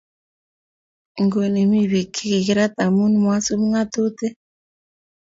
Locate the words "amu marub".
2.85-3.61